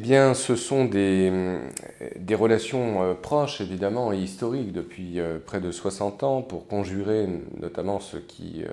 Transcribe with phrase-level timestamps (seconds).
[0.00, 1.30] Eh bien, ce sont des,
[2.16, 7.28] des relations euh, proches, évidemment, et historiques depuis euh, près de 60 ans pour conjurer
[7.60, 8.70] notamment ce qui euh,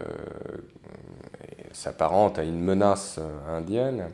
[1.74, 3.20] s'apparente à une menace
[3.50, 4.06] indienne.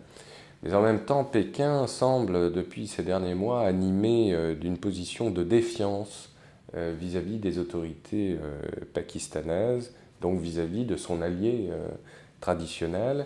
[0.63, 6.31] Mais en même temps, Pékin semble, depuis ces derniers mois, animé d'une position de défiance
[6.73, 8.39] vis-à-vis des autorités
[8.93, 11.69] pakistanaises, donc vis-à-vis de son allié
[12.39, 13.25] traditionnel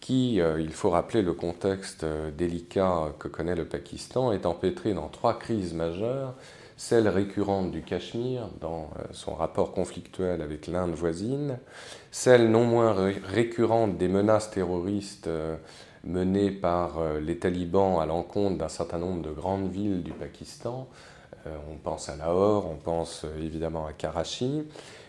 [0.00, 4.94] qui, euh, il faut rappeler le contexte euh, délicat que connaît le Pakistan, est empêtré
[4.94, 6.34] dans trois crises majeures,
[6.76, 11.58] celle récurrente du Cachemire dans euh, son rapport conflictuel avec l'Inde voisine,
[12.10, 15.28] celle non moins récurrente des menaces terroristes
[16.02, 20.88] menées par les talibans à l'encontre d'un certain nombre de grandes villes du Pakistan,
[21.46, 24.62] on pense à Lahore, on pense évidemment à Karachi,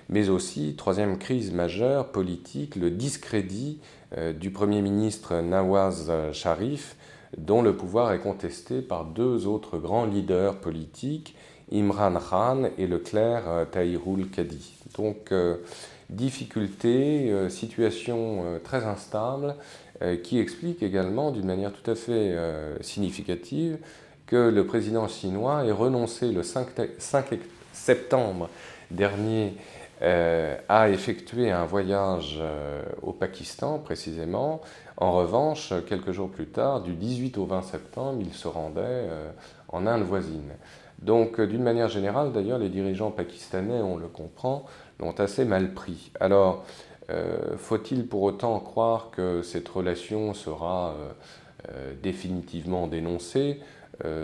[0.10, 3.80] mais aussi, troisième crise majeure politique, le discrédit
[4.18, 6.96] euh, du Premier ministre Nawaz Sharif,
[7.38, 11.36] dont le pouvoir est contesté par deux autres grands leaders politiques,
[11.72, 14.74] Imran Khan et le clerc euh, Tahirul Kadi.
[14.98, 15.58] Donc, euh,
[16.10, 19.56] difficulté, situation très instable,
[20.24, 22.36] qui explique également d'une manière tout à fait
[22.82, 23.78] significative
[24.28, 26.68] que le président chinois ait renoncé le 5
[27.72, 28.50] septembre
[28.92, 29.54] dernier
[30.04, 34.62] euh, a effectué un voyage euh, au Pakistan précisément.
[34.98, 39.30] En revanche, quelques jours plus tard, du 18 au 20 septembre, il se rendait euh,
[39.68, 40.54] en Inde voisine.
[41.04, 44.66] Donc, d'une manière générale, d'ailleurs, les dirigeants pakistanais, on le comprend,
[45.00, 46.12] l'ont assez mal pris.
[46.20, 46.64] Alors,
[47.58, 50.94] faut-il pour autant croire que cette relation sera
[52.04, 53.60] définitivement dénoncée?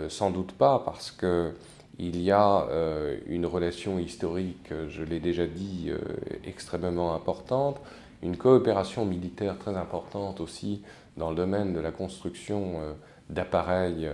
[0.08, 1.52] Sans doute pas, parce que
[1.98, 5.98] il y a euh, une relation historique, je l'ai déjà dit, euh,
[6.44, 7.80] extrêmement importante,
[8.22, 10.82] une coopération militaire très importante aussi
[11.16, 12.92] dans le domaine de la construction euh,
[13.30, 14.08] d'appareils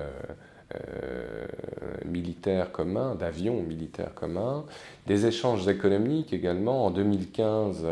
[2.05, 4.65] militaires communs, d'avions militaires communs,
[5.07, 6.87] des échanges économiques également.
[6.87, 7.87] En 2015,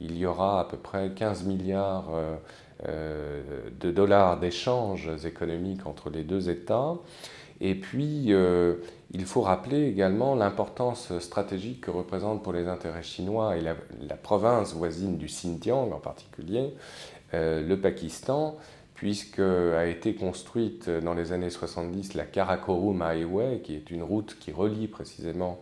[0.00, 2.10] il y aura à peu près 15 milliards
[2.86, 6.96] de dollars d'échanges économiques entre les deux États.
[7.60, 8.74] Et puis, euh,
[9.12, 13.74] il faut rappeler également l'importance stratégique que représente pour les intérêts chinois et la,
[14.14, 16.74] province voisine du Xinjiang en particulier,
[17.34, 18.56] euh, le Pakistan,
[18.94, 24.36] puisque a été construite dans les années 70 la Karakorum Highway, qui est une route
[24.38, 25.60] qui relie précisément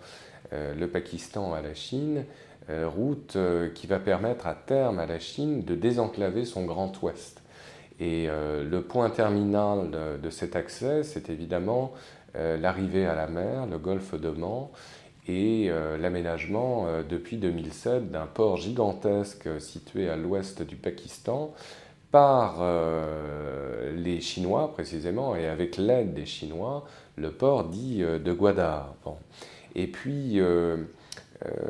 [0.52, 2.24] euh, le Pakistan à la Chine,
[2.68, 3.38] route
[3.76, 7.40] qui va permettre à terme à la Chine de désenclaver son Grand Ouest.
[7.98, 9.90] Et euh, le point terminal
[10.22, 11.92] de, cet accès, c'est évidemment
[12.36, 14.68] euh, l'arrivée à la mer, le golfe d'Oman,
[15.28, 21.54] et euh, l'aménagement depuis 2007 d'un port gigantesque situé à l'ouest du Pakistan
[22.12, 22.62] par
[23.94, 26.86] les Chinois précisément, et avec l'aide des Chinois,
[27.16, 28.94] le port dit de Gwadar.
[29.74, 30.40] Et puis,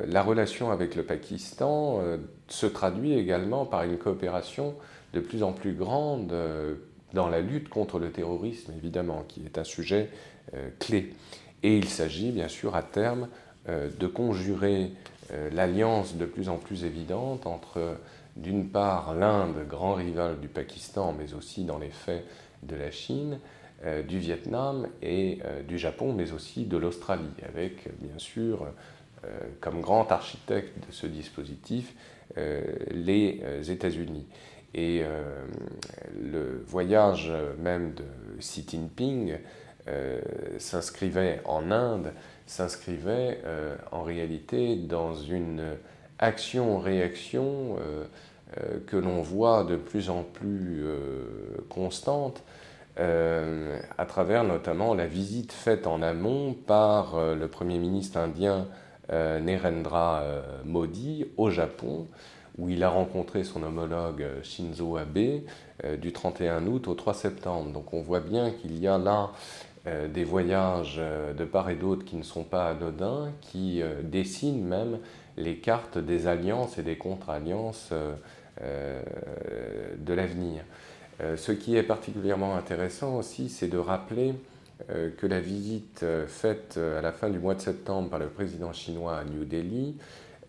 [0.07, 2.01] la relation avec le Pakistan
[2.47, 4.75] se traduit également par une coopération
[5.13, 6.75] de plus en plus grande euh,
[7.15, 10.11] dans la lutte contre le terrorisme, évidemment, qui est un sujet
[10.55, 11.15] euh, clé.
[11.63, 13.29] Et il s'agit, bien sûr, à terme,
[13.69, 14.93] euh, de conjurer
[15.51, 17.97] l'alliance de plus en plus évidente entre,
[18.37, 22.25] d'une part, l'Inde, grand rival du Pakistan, mais aussi, dans les faits,
[22.63, 23.41] de la Chine,
[24.07, 28.69] du Vietnam et du Japon, mais aussi de l'Australie, avec, bien sûr,
[29.61, 31.93] comme grand architecte de ce dispositif,
[32.37, 34.27] les États-Unis.
[34.75, 35.23] Et euh,
[36.21, 38.05] le voyage même de
[38.39, 39.39] Xi Jinping
[39.89, 40.21] euh,
[40.59, 42.13] s'inscrivait en Inde,
[42.47, 45.63] s'inscrivait euh, en réalité dans une
[46.19, 47.77] action-réaction
[48.87, 50.83] que l'on voit de plus en plus
[51.69, 52.43] constante
[52.97, 58.67] à travers notamment la visite faite en amont par le Premier ministre indien
[59.11, 60.25] Narendra
[60.65, 62.07] Modi au Japon,
[62.59, 65.43] où il a rencontré son homologue euh, Shinzo Abe
[65.85, 67.71] euh, du 31 août au 3 septembre.
[67.71, 69.31] Donc on voit bien qu'il y a là
[69.87, 71.01] euh, des voyages
[71.37, 74.99] de part et d'autre qui ne sont pas anodins, qui dessinent même
[75.37, 77.93] les cartes des alliances et des contre-alliances
[78.63, 80.63] de l'avenir.
[81.37, 84.35] Ce qui est particulièrement intéressant aussi, c'est de rappeler
[84.89, 89.19] que la visite faite à la fin du mois de septembre par le président chinois
[89.19, 89.97] à New Delhi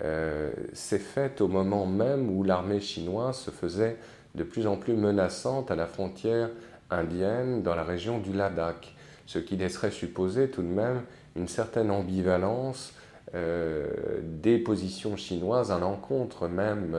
[0.03, 3.97] euh, s'est faite au moment même où l'armée chinoise se faisait
[4.35, 6.49] de plus en plus menaçante à la frontière
[6.89, 8.95] indienne dans la région du Ladakh,
[9.25, 11.01] ce qui laisserait supposer tout de même
[11.35, 12.93] une certaine ambivalence
[13.35, 13.87] euh,
[14.23, 16.95] des positions chinoises à l'encontre même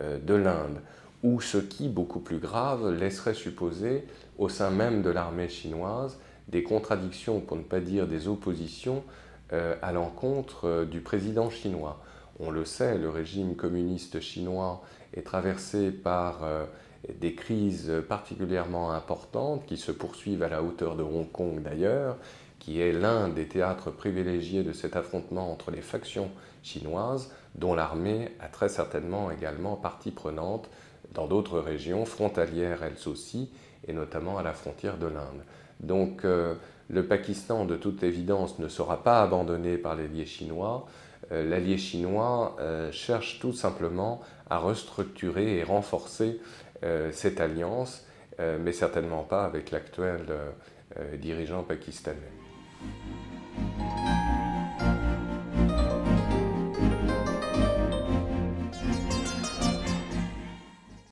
[0.00, 0.80] euh, de l'Inde.
[1.24, 4.06] ou ce qui, beaucoup plus grave, laisserait supposer
[4.38, 6.18] au sein même de l'armée chinoise
[6.48, 9.02] des contradictions, pour ne pas dire des oppositions,
[9.52, 12.02] euh, à l'encontre euh, du président chinois.
[12.40, 14.82] On le sait, le régime communiste chinois
[15.14, 16.64] est traversé par euh,
[17.20, 22.16] des crises particulièrement importantes qui se poursuivent à la hauteur de Hong Kong d'ailleurs,
[22.58, 26.30] qui est l'un des théâtres privilégiés de cet affrontement entre les factions
[26.62, 30.68] chinoises, dont l'armée a très certainement également partie prenante
[31.14, 33.50] dans d'autres régions frontalières elles aussi,
[33.86, 35.42] et notamment à la frontière de l'Inde.
[35.80, 36.54] Donc euh,
[36.88, 40.86] le Pakistan, de toute évidence, ne sera pas abandonné par l'allié chinois.
[41.32, 46.40] Euh, l'allié chinois euh, cherche tout simplement à restructurer et renforcer
[47.10, 48.06] cette alliance,
[48.38, 50.26] mais certainement pas avec l'actuel
[51.18, 52.30] dirigeant pakistanais.